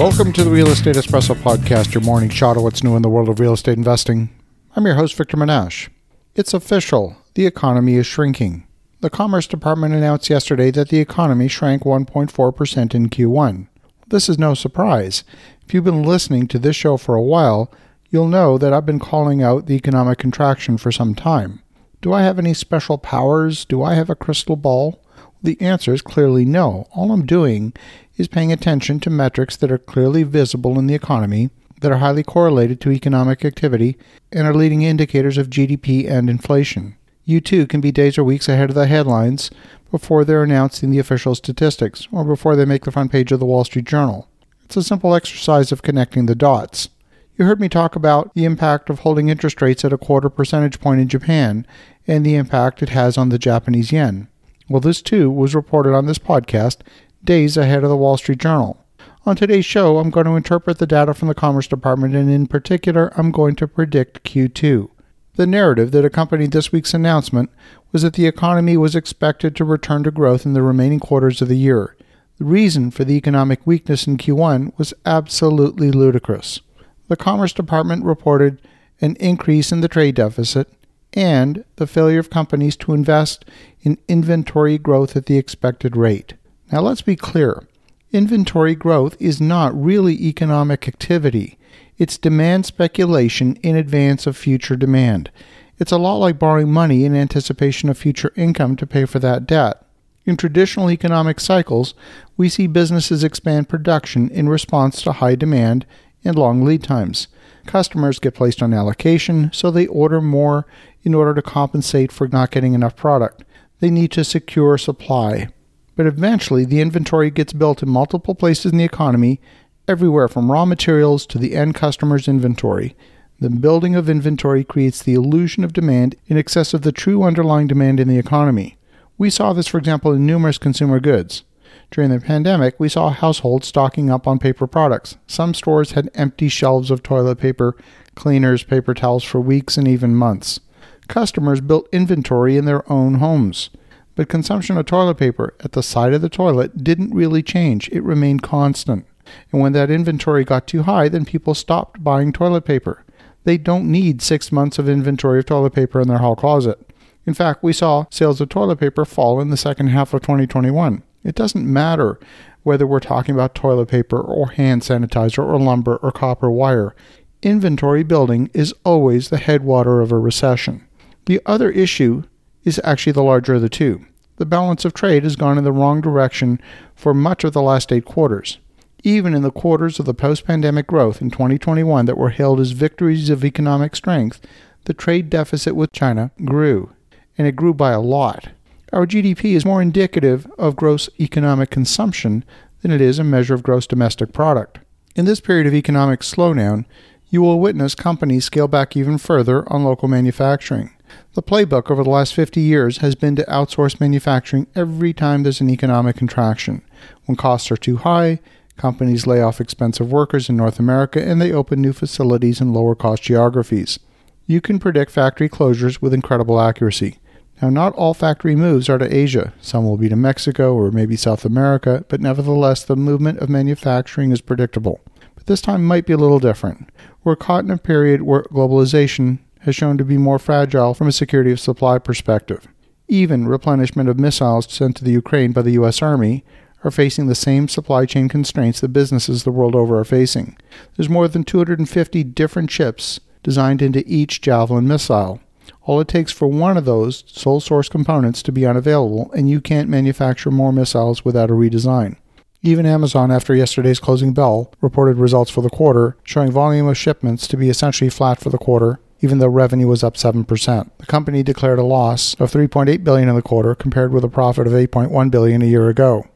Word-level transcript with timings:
Welcome 0.00 0.32
to 0.32 0.44
the 0.44 0.50
Real 0.50 0.68
Estate 0.68 0.96
Espresso 0.96 1.34
Podcast, 1.34 1.92
your 1.92 2.02
morning 2.02 2.30
shot 2.30 2.56
of 2.56 2.62
what's 2.62 2.82
new 2.82 2.96
in 2.96 3.02
the 3.02 3.10
world 3.10 3.28
of 3.28 3.38
real 3.38 3.52
estate 3.52 3.76
investing. 3.76 4.30
I'm 4.74 4.86
your 4.86 4.94
host, 4.94 5.14
Victor 5.14 5.36
Menasce. 5.36 5.90
It's 6.34 6.54
official. 6.54 7.18
The 7.34 7.44
economy 7.44 7.96
is 7.96 8.06
shrinking. 8.06 8.66
The 9.00 9.10
Commerce 9.10 9.46
Department 9.46 9.92
announced 9.92 10.30
yesterday 10.30 10.70
that 10.70 10.88
the 10.88 11.00
economy 11.00 11.48
shrank 11.48 11.82
1.4% 11.82 12.94
in 12.94 13.10
Q1. 13.10 13.68
This 14.08 14.30
is 14.30 14.38
no 14.38 14.54
surprise. 14.54 15.22
If 15.66 15.74
you've 15.74 15.84
been 15.84 16.02
listening 16.02 16.48
to 16.48 16.58
this 16.58 16.76
show 16.76 16.96
for 16.96 17.14
a 17.14 17.22
while, 17.22 17.70
you'll 18.08 18.26
know 18.26 18.56
that 18.56 18.72
I've 18.72 18.86
been 18.86 19.00
calling 19.00 19.42
out 19.42 19.66
the 19.66 19.74
economic 19.74 20.16
contraction 20.16 20.78
for 20.78 20.90
some 20.90 21.14
time. 21.14 21.62
Do 22.00 22.14
I 22.14 22.22
have 22.22 22.38
any 22.38 22.54
special 22.54 22.96
powers? 22.96 23.66
Do 23.66 23.82
I 23.82 23.96
have 23.96 24.08
a 24.08 24.14
crystal 24.14 24.56
ball? 24.56 25.04
The 25.42 25.60
answer 25.60 25.94
is 25.94 26.02
clearly 26.02 26.44
no. 26.44 26.86
All 26.92 27.12
I'm 27.12 27.24
doing 27.24 27.72
is 28.16 28.28
paying 28.28 28.52
attention 28.52 29.00
to 29.00 29.10
metrics 29.10 29.56
that 29.56 29.72
are 29.72 29.78
clearly 29.78 30.22
visible 30.22 30.78
in 30.78 30.86
the 30.86 30.94
economy, 30.94 31.50
that 31.80 31.90
are 31.90 31.96
highly 31.96 32.22
correlated 32.22 32.80
to 32.82 32.90
economic 32.90 33.44
activity, 33.44 33.96
and 34.30 34.46
are 34.46 34.54
leading 34.54 34.82
indicators 34.82 35.38
of 35.38 35.48
GDP 35.48 36.08
and 36.08 36.28
inflation. 36.28 36.96
You 37.24 37.40
too 37.40 37.66
can 37.66 37.80
be 37.80 37.92
days 37.92 38.18
or 38.18 38.24
weeks 38.24 38.48
ahead 38.48 38.70
of 38.70 38.74
the 38.74 38.86
headlines 38.86 39.50
before 39.90 40.24
they're 40.24 40.42
announced 40.42 40.82
in 40.82 40.90
the 40.90 40.98
official 40.98 41.34
statistics 41.34 42.06
or 42.12 42.24
before 42.24 42.56
they 42.56 42.64
make 42.64 42.84
the 42.84 42.92
front 42.92 43.12
page 43.12 43.32
of 43.32 43.40
the 43.40 43.46
Wall 43.46 43.64
Street 43.64 43.86
Journal. 43.86 44.28
It's 44.64 44.76
a 44.76 44.82
simple 44.82 45.14
exercise 45.14 45.72
of 45.72 45.82
connecting 45.82 46.26
the 46.26 46.34
dots. 46.34 46.90
You 47.36 47.46
heard 47.46 47.60
me 47.60 47.68
talk 47.68 47.96
about 47.96 48.34
the 48.34 48.44
impact 48.44 48.90
of 48.90 49.00
holding 49.00 49.30
interest 49.30 49.62
rates 49.62 49.84
at 49.84 49.92
a 49.92 49.98
quarter 49.98 50.28
percentage 50.28 50.80
point 50.80 51.00
in 51.00 51.08
Japan 51.08 51.66
and 52.06 52.24
the 52.24 52.36
impact 52.36 52.82
it 52.82 52.90
has 52.90 53.16
on 53.16 53.30
the 53.30 53.38
Japanese 53.38 53.90
yen. 53.90 54.28
Well, 54.70 54.80
this 54.80 55.02
too 55.02 55.32
was 55.32 55.52
reported 55.52 55.94
on 55.94 56.06
this 56.06 56.20
podcast 56.20 56.82
days 57.24 57.56
ahead 57.56 57.82
of 57.82 57.90
the 57.90 57.96
Wall 57.96 58.16
Street 58.16 58.38
Journal. 58.38 58.78
On 59.26 59.34
today's 59.34 59.64
show, 59.64 59.98
I'm 59.98 60.10
going 60.10 60.26
to 60.26 60.36
interpret 60.36 60.78
the 60.78 60.86
data 60.86 61.12
from 61.12 61.26
the 61.26 61.34
Commerce 61.34 61.66
Department, 61.66 62.14
and 62.14 62.30
in 62.30 62.46
particular, 62.46 63.12
I'm 63.16 63.32
going 63.32 63.56
to 63.56 63.66
predict 63.66 64.22
Q2. 64.22 64.88
The 65.34 65.46
narrative 65.48 65.90
that 65.90 66.04
accompanied 66.04 66.52
this 66.52 66.70
week's 66.70 66.94
announcement 66.94 67.50
was 67.90 68.02
that 68.02 68.14
the 68.14 68.28
economy 68.28 68.76
was 68.76 68.94
expected 68.94 69.56
to 69.56 69.64
return 69.64 70.04
to 70.04 70.12
growth 70.12 70.46
in 70.46 70.52
the 70.52 70.62
remaining 70.62 71.00
quarters 71.00 71.42
of 71.42 71.48
the 71.48 71.56
year. 71.56 71.96
The 72.38 72.44
reason 72.44 72.92
for 72.92 73.02
the 73.02 73.16
economic 73.16 73.66
weakness 73.66 74.06
in 74.06 74.18
Q1 74.18 74.78
was 74.78 74.94
absolutely 75.04 75.90
ludicrous. 75.90 76.60
The 77.08 77.16
Commerce 77.16 77.52
Department 77.52 78.04
reported 78.04 78.62
an 79.00 79.16
increase 79.16 79.72
in 79.72 79.80
the 79.80 79.88
trade 79.88 80.14
deficit 80.14 80.68
and 81.12 81.64
the 81.76 81.86
failure 81.86 82.18
of 82.18 82.30
companies 82.30 82.76
to 82.76 82.92
invest 82.92 83.44
in 83.82 83.98
inventory 84.08 84.78
growth 84.78 85.16
at 85.16 85.26
the 85.26 85.38
expected 85.38 85.96
rate. 85.96 86.34
Now, 86.70 86.80
let's 86.80 87.02
be 87.02 87.16
clear 87.16 87.66
inventory 88.12 88.74
growth 88.74 89.16
is 89.20 89.40
not 89.40 89.80
really 89.80 90.14
economic 90.26 90.88
activity, 90.88 91.58
it's 91.98 92.18
demand 92.18 92.66
speculation 92.66 93.56
in 93.56 93.76
advance 93.76 94.26
of 94.26 94.36
future 94.36 94.76
demand. 94.76 95.30
It's 95.78 95.92
a 95.92 95.98
lot 95.98 96.16
like 96.16 96.38
borrowing 96.38 96.72
money 96.72 97.04
in 97.04 97.14
anticipation 97.14 97.88
of 97.88 97.98
future 97.98 98.32
income 98.36 98.76
to 98.76 98.86
pay 98.86 99.04
for 99.04 99.18
that 99.20 99.46
debt. 99.46 99.84
In 100.26 100.36
traditional 100.36 100.90
economic 100.90 101.40
cycles, 101.40 101.94
we 102.36 102.48
see 102.48 102.66
businesses 102.66 103.24
expand 103.24 103.68
production 103.68 104.28
in 104.30 104.48
response 104.48 105.02
to 105.02 105.12
high 105.12 105.34
demand 105.34 105.86
and 106.24 106.36
long 106.36 106.64
lead 106.64 106.82
times. 106.82 107.28
Customers 107.66 108.18
get 108.18 108.34
placed 108.34 108.62
on 108.62 108.74
allocation, 108.74 109.50
so 109.52 109.70
they 109.70 109.86
order 109.86 110.20
more 110.20 110.66
in 111.02 111.14
order 111.14 111.34
to 111.34 111.42
compensate 111.42 112.12
for 112.12 112.28
not 112.28 112.50
getting 112.50 112.74
enough 112.74 112.96
product. 112.96 113.44
They 113.80 113.90
need 113.90 114.10
to 114.12 114.24
secure 114.24 114.78
supply. 114.78 115.48
But 115.96 116.06
eventually, 116.06 116.64
the 116.64 116.80
inventory 116.80 117.30
gets 117.30 117.52
built 117.52 117.82
in 117.82 117.88
multiple 117.88 118.34
places 118.34 118.72
in 118.72 118.78
the 118.78 118.84
economy, 118.84 119.40
everywhere 119.86 120.28
from 120.28 120.50
raw 120.50 120.64
materials 120.64 121.26
to 121.26 121.38
the 121.38 121.54
end 121.54 121.74
customer's 121.74 122.28
inventory. 122.28 122.94
The 123.40 123.50
building 123.50 123.96
of 123.96 124.10
inventory 124.10 124.64
creates 124.64 125.02
the 125.02 125.14
illusion 125.14 125.64
of 125.64 125.72
demand 125.72 126.14
in 126.26 126.36
excess 126.36 126.74
of 126.74 126.82
the 126.82 126.92
true 126.92 127.22
underlying 127.22 127.66
demand 127.66 127.98
in 127.98 128.08
the 128.08 128.18
economy. 128.18 128.76
We 129.16 129.30
saw 129.30 129.52
this, 129.52 129.66
for 129.66 129.78
example, 129.78 130.12
in 130.12 130.26
numerous 130.26 130.58
consumer 130.58 131.00
goods. 131.00 131.42
During 131.90 132.10
the 132.10 132.20
pandemic, 132.20 132.78
we 132.78 132.88
saw 132.88 133.10
households 133.10 133.66
stocking 133.66 134.10
up 134.10 134.28
on 134.28 134.38
paper 134.38 134.68
products. 134.68 135.16
Some 135.26 135.54
stores 135.54 135.92
had 135.92 136.08
empty 136.14 136.48
shelves 136.48 136.88
of 136.88 137.02
toilet 137.02 137.38
paper, 137.38 137.76
cleaners, 138.14 138.62
paper 138.62 138.94
towels 138.94 139.24
for 139.24 139.40
weeks 139.40 139.76
and 139.76 139.88
even 139.88 140.14
months. 140.14 140.60
Customers 141.08 141.60
built 141.60 141.88
inventory 141.90 142.56
in 142.56 142.64
their 142.64 142.90
own 142.90 143.14
homes. 143.14 143.70
But 144.14 144.28
consumption 144.28 144.78
of 144.78 144.86
toilet 144.86 145.16
paper 145.16 145.54
at 145.60 145.72
the 145.72 145.82
side 145.82 146.14
of 146.14 146.22
the 146.22 146.28
toilet 146.28 146.84
didn't 146.84 147.14
really 147.14 147.42
change, 147.42 147.88
it 147.88 148.04
remained 148.04 148.42
constant. 148.42 149.04
And 149.50 149.60
when 149.60 149.72
that 149.72 149.90
inventory 149.90 150.44
got 150.44 150.68
too 150.68 150.84
high, 150.84 151.08
then 151.08 151.24
people 151.24 151.54
stopped 151.54 152.04
buying 152.04 152.32
toilet 152.32 152.64
paper. 152.64 153.04
They 153.42 153.58
don't 153.58 153.90
need 153.90 154.22
six 154.22 154.52
months 154.52 154.78
of 154.78 154.88
inventory 154.88 155.40
of 155.40 155.46
toilet 155.46 155.72
paper 155.72 156.00
in 156.00 156.06
their 156.06 156.18
hall 156.18 156.36
closet. 156.36 156.78
In 157.26 157.34
fact, 157.34 157.64
we 157.64 157.72
saw 157.72 158.04
sales 158.10 158.40
of 158.40 158.48
toilet 158.48 158.78
paper 158.78 159.04
fall 159.04 159.40
in 159.40 159.50
the 159.50 159.56
second 159.56 159.88
half 159.88 160.14
of 160.14 160.22
2021. 160.22 161.02
It 161.24 161.34
doesn't 161.34 161.70
matter 161.70 162.18
whether 162.62 162.86
we're 162.86 163.00
talking 163.00 163.34
about 163.34 163.54
toilet 163.54 163.88
paper 163.88 164.20
or 164.20 164.50
hand 164.50 164.82
sanitizer 164.82 165.44
or 165.44 165.58
lumber 165.58 165.96
or 165.96 166.12
copper 166.12 166.50
wire. 166.50 166.94
Inventory 167.42 168.02
building 168.02 168.50
is 168.52 168.74
always 168.84 169.28
the 169.28 169.38
headwater 169.38 170.00
of 170.00 170.12
a 170.12 170.18
recession. 170.18 170.86
The 171.26 171.40
other 171.46 171.70
issue 171.70 172.24
is 172.64 172.80
actually 172.84 173.12
the 173.12 173.22
larger 173.22 173.54
of 173.54 173.62
the 173.62 173.68
two. 173.68 174.04
The 174.36 174.46
balance 174.46 174.84
of 174.84 174.94
trade 174.94 175.22
has 175.24 175.36
gone 175.36 175.58
in 175.58 175.64
the 175.64 175.72
wrong 175.72 176.00
direction 176.00 176.60
for 176.94 177.12
much 177.12 177.44
of 177.44 177.52
the 177.52 177.62
last 177.62 177.92
eight 177.92 178.04
quarters. 178.04 178.58
Even 179.02 179.34
in 179.34 179.42
the 179.42 179.50
quarters 179.50 179.98
of 179.98 180.06
the 180.06 180.14
post 180.14 180.46
pandemic 180.46 180.86
growth 180.86 181.22
in 181.22 181.30
2021 181.30 182.04
that 182.06 182.18
were 182.18 182.30
hailed 182.30 182.60
as 182.60 182.72
victories 182.72 183.30
of 183.30 183.44
economic 183.44 183.96
strength, 183.96 184.40
the 184.84 184.94
trade 184.94 185.30
deficit 185.30 185.74
with 185.74 185.92
China 185.92 186.30
grew, 186.44 186.90
and 187.38 187.46
it 187.46 187.56
grew 187.56 187.72
by 187.72 187.92
a 187.92 188.00
lot. 188.00 188.48
Our 188.92 189.06
GDP 189.06 189.54
is 189.54 189.64
more 189.64 189.80
indicative 189.80 190.50
of 190.58 190.74
gross 190.74 191.08
economic 191.20 191.70
consumption 191.70 192.44
than 192.82 192.90
it 192.90 193.00
is 193.00 193.20
a 193.20 193.24
measure 193.24 193.54
of 193.54 193.62
gross 193.62 193.86
domestic 193.86 194.32
product. 194.32 194.80
In 195.14 195.26
this 195.26 195.40
period 195.40 195.68
of 195.68 195.74
economic 195.74 196.20
slowdown, 196.20 196.86
you 197.28 197.40
will 197.40 197.60
witness 197.60 197.94
companies 197.94 198.46
scale 198.46 198.66
back 198.66 198.96
even 198.96 199.16
further 199.16 199.70
on 199.72 199.84
local 199.84 200.08
manufacturing. 200.08 200.90
The 201.34 201.42
playbook 201.42 201.88
over 201.88 202.02
the 202.02 202.10
last 202.10 202.34
50 202.34 202.60
years 202.60 202.98
has 202.98 203.14
been 203.14 203.36
to 203.36 203.44
outsource 203.44 204.00
manufacturing 204.00 204.66
every 204.74 205.12
time 205.12 205.44
there's 205.44 205.60
an 205.60 205.70
economic 205.70 206.16
contraction. 206.16 206.82
When 207.26 207.36
costs 207.36 207.70
are 207.70 207.76
too 207.76 207.98
high, 207.98 208.40
companies 208.76 209.26
lay 209.26 209.40
off 209.40 209.60
expensive 209.60 210.10
workers 210.10 210.48
in 210.48 210.56
North 210.56 210.80
America 210.80 211.22
and 211.22 211.40
they 211.40 211.52
open 211.52 211.80
new 211.80 211.92
facilities 211.92 212.60
in 212.60 212.72
lower 212.72 212.96
cost 212.96 213.22
geographies. 213.22 214.00
You 214.48 214.60
can 214.60 214.80
predict 214.80 215.12
factory 215.12 215.48
closures 215.48 216.02
with 216.02 216.12
incredible 216.12 216.60
accuracy. 216.60 217.18
Now, 217.60 217.68
not 217.68 217.94
all 217.94 218.14
factory 218.14 218.56
moves 218.56 218.88
are 218.88 218.96
to 218.96 219.14
Asia. 219.14 219.52
Some 219.60 219.84
will 219.84 219.98
be 219.98 220.08
to 220.08 220.16
Mexico 220.16 220.74
or 220.74 220.90
maybe 220.90 221.14
South 221.16 221.44
America, 221.44 222.04
but 222.08 222.20
nevertheless, 222.20 222.84
the 222.84 222.96
movement 222.96 223.38
of 223.40 223.50
manufacturing 223.50 224.32
is 224.32 224.40
predictable. 224.40 225.00
But 225.34 225.46
this 225.46 225.60
time 225.60 225.84
might 225.84 226.06
be 226.06 226.14
a 226.14 226.18
little 226.18 226.38
different. 226.38 226.88
We're 227.22 227.36
caught 227.36 227.64
in 227.64 227.70
a 227.70 227.76
period 227.76 228.22
where 228.22 228.44
globalization 228.44 229.40
has 229.60 229.76
shown 229.76 229.98
to 229.98 230.04
be 230.04 230.16
more 230.16 230.38
fragile 230.38 230.94
from 230.94 231.08
a 231.08 231.12
security 231.12 231.52
of 231.52 231.60
supply 231.60 231.98
perspective. 231.98 232.66
Even 233.08 233.46
replenishment 233.46 234.08
of 234.08 234.18
missiles 234.18 234.72
sent 234.72 234.96
to 234.96 235.04
the 235.04 235.12
Ukraine 235.12 235.52
by 235.52 235.62
the 235.62 235.72
U.S. 235.72 236.00
Army 236.00 236.44
are 236.82 236.90
facing 236.90 237.26
the 237.26 237.34
same 237.34 237.68
supply 237.68 238.06
chain 238.06 238.28
constraints 238.28 238.80
that 238.80 238.88
businesses 238.88 239.44
the 239.44 239.50
world 239.50 239.74
over 239.74 239.98
are 239.98 240.04
facing. 240.04 240.56
There's 240.96 241.10
more 241.10 241.28
than 241.28 241.44
250 241.44 242.24
different 242.24 242.70
chips 242.70 243.20
designed 243.42 243.82
into 243.82 244.02
each 244.06 244.40
Javelin 244.40 244.88
missile. 244.88 245.40
All 245.82 246.00
it 246.00 246.08
takes 246.08 246.32
for 246.32 246.48
one 246.48 246.76
of 246.76 246.84
those 246.84 247.24
sole 247.26 247.60
source 247.60 247.88
components 247.88 248.42
to 248.42 248.52
be 248.52 248.66
unavailable, 248.66 249.30
and 249.32 249.48
you 249.48 249.60
can't 249.60 249.88
manufacture 249.88 250.50
more 250.50 250.72
missiles 250.72 251.24
without 251.24 251.50
a 251.50 251.54
redesign. 251.54 252.16
Even 252.62 252.84
Amazon, 252.84 253.30
after 253.30 253.54
yesterday's 253.54 253.98
closing 253.98 254.34
bell, 254.34 254.72
reported 254.82 255.16
results 255.16 255.50
for 255.50 255.62
the 255.62 255.70
quarter, 255.70 256.16
showing 256.24 256.50
volume 256.50 256.86
of 256.86 256.98
shipments 256.98 257.46
to 257.48 257.56
be 257.56 257.70
essentially 257.70 258.10
flat 258.10 258.38
for 258.38 258.50
the 258.50 258.58
quarter, 258.58 259.00
even 259.22 259.38
though 259.38 259.48
revenue 259.48 259.86
was 259.86 260.04
up 260.04 260.14
7%. 260.14 260.90
The 260.98 261.06
company 261.06 261.42
declared 261.42 261.78
a 261.78 261.84
loss 261.84 262.34
of 262.34 262.52
3.8 262.52 263.02
billion 263.02 263.28
in 263.28 263.34
the 263.34 263.42
quarter 263.42 263.74
compared 263.74 264.12
with 264.12 264.24
a 264.24 264.28
profit 264.28 264.66
of 264.66 264.72
8.1 264.74 265.30
billion 265.30 265.62
a 265.62 265.66
year 265.66 265.88
ago. 265.88 266.26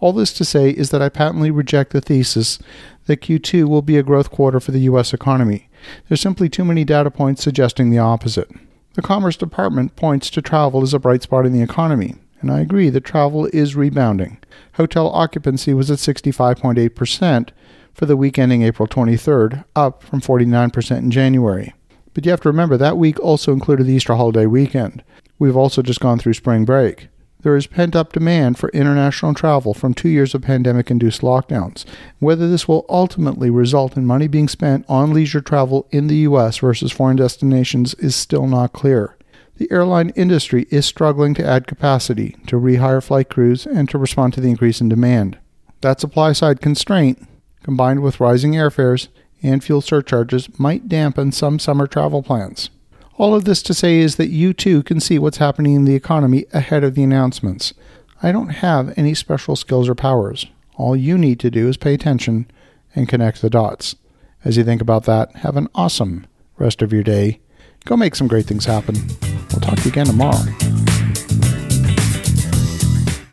All 0.00 0.12
this 0.12 0.34
to 0.34 0.44
say 0.44 0.68
is 0.68 0.90
that 0.90 1.00
I 1.00 1.08
patently 1.08 1.50
reject 1.50 1.92
the 1.92 2.00
thesis 2.02 2.58
that 3.06 3.22
Q2 3.22 3.66
will 3.66 3.80
be 3.80 3.96
a 3.96 4.02
growth 4.02 4.30
quarter 4.30 4.60
for 4.60 4.70
the 4.70 4.80
US 4.80 5.14
economy. 5.14 5.68
There's 6.08 6.20
simply 6.20 6.48
too 6.48 6.64
many 6.64 6.84
data 6.84 7.10
points 7.10 7.42
suggesting 7.42 7.90
the 7.90 7.98
opposite. 7.98 8.50
The 8.94 9.02
Commerce 9.02 9.36
Department 9.36 9.96
points 9.96 10.30
to 10.30 10.42
travel 10.42 10.82
as 10.82 10.94
a 10.94 10.98
bright 10.98 11.22
spot 11.22 11.46
in 11.46 11.52
the 11.52 11.62
economy, 11.62 12.14
and 12.40 12.50
I 12.50 12.60
agree 12.60 12.90
that 12.90 13.04
travel 13.04 13.46
is 13.46 13.74
rebounding. 13.74 14.38
Hotel 14.74 15.08
occupancy 15.08 15.74
was 15.74 15.90
at 15.90 15.98
65.8% 15.98 17.50
for 17.92 18.06
the 18.06 18.16
week 18.16 18.38
ending 18.38 18.62
April 18.62 18.86
23rd, 18.86 19.64
up 19.74 20.02
from 20.02 20.20
49% 20.20 20.98
in 20.98 21.10
January. 21.10 21.74
But 22.12 22.24
you 22.24 22.30
have 22.30 22.40
to 22.42 22.48
remember 22.48 22.76
that 22.76 22.96
week 22.96 23.18
also 23.20 23.52
included 23.52 23.86
the 23.86 23.94
Easter 23.94 24.14
holiday 24.14 24.46
weekend. 24.46 25.02
We've 25.38 25.56
also 25.56 25.82
just 25.82 26.00
gone 26.00 26.18
through 26.18 26.34
spring 26.34 26.64
break. 26.64 27.08
There 27.44 27.56
is 27.56 27.66
pent 27.66 27.94
up 27.94 28.12
demand 28.12 28.58
for 28.58 28.70
international 28.70 29.34
travel 29.34 29.74
from 29.74 29.92
two 29.92 30.08
years 30.08 30.34
of 30.34 30.40
pandemic 30.40 30.90
induced 30.90 31.20
lockdowns. 31.20 31.84
Whether 32.18 32.48
this 32.48 32.66
will 32.66 32.86
ultimately 32.88 33.50
result 33.50 33.98
in 33.98 34.06
money 34.06 34.28
being 34.28 34.48
spent 34.48 34.86
on 34.88 35.12
leisure 35.12 35.42
travel 35.42 35.86
in 35.90 36.06
the 36.06 36.16
U.S. 36.16 36.58
versus 36.58 36.90
foreign 36.90 37.16
destinations 37.18 37.92
is 37.94 38.16
still 38.16 38.46
not 38.46 38.72
clear. 38.72 39.16
The 39.56 39.70
airline 39.70 40.08
industry 40.16 40.66
is 40.70 40.86
struggling 40.86 41.34
to 41.34 41.46
add 41.46 41.66
capacity, 41.66 42.34
to 42.46 42.56
rehire 42.56 43.04
flight 43.04 43.28
crews, 43.28 43.66
and 43.66 43.90
to 43.90 43.98
respond 43.98 44.32
to 44.34 44.40
the 44.40 44.48
increase 44.48 44.80
in 44.80 44.88
demand. 44.88 45.38
That 45.82 46.00
supply 46.00 46.32
side 46.32 46.62
constraint, 46.62 47.28
combined 47.62 48.02
with 48.02 48.20
rising 48.20 48.52
airfares 48.52 49.08
and 49.42 49.62
fuel 49.62 49.82
surcharges, 49.82 50.48
might 50.58 50.88
dampen 50.88 51.30
some 51.30 51.58
summer 51.58 51.86
travel 51.86 52.22
plans. 52.22 52.70
All 53.16 53.34
of 53.34 53.44
this 53.44 53.62
to 53.64 53.74
say 53.74 53.98
is 53.98 54.16
that 54.16 54.30
you 54.30 54.52
too 54.52 54.82
can 54.82 54.98
see 54.98 55.20
what's 55.20 55.36
happening 55.36 55.74
in 55.74 55.84
the 55.84 55.94
economy 55.94 56.46
ahead 56.52 56.82
of 56.82 56.96
the 56.96 57.04
announcements. 57.04 57.72
I 58.22 58.32
don't 58.32 58.48
have 58.48 58.92
any 58.96 59.14
special 59.14 59.54
skills 59.54 59.88
or 59.88 59.94
powers. 59.94 60.46
All 60.76 60.96
you 60.96 61.16
need 61.16 61.38
to 61.40 61.50
do 61.50 61.68
is 61.68 61.76
pay 61.76 61.94
attention 61.94 62.50
and 62.94 63.08
connect 63.08 63.40
the 63.40 63.50
dots. 63.50 63.94
As 64.44 64.56
you 64.56 64.64
think 64.64 64.82
about 64.82 65.04
that, 65.04 65.34
have 65.36 65.56
an 65.56 65.68
awesome 65.76 66.26
rest 66.58 66.82
of 66.82 66.92
your 66.92 67.04
day. 67.04 67.40
Go 67.84 67.96
make 67.96 68.16
some 68.16 68.26
great 68.26 68.46
things 68.46 68.64
happen. 68.64 68.96
We'll 69.52 69.60
talk 69.60 69.76
to 69.76 69.84
you 69.84 69.90
again 69.90 70.06
tomorrow. 70.06 70.42